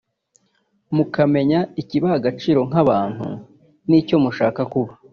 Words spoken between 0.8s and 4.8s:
mukamenya ikibaha agaciro nk’abantu n’icyo mushaka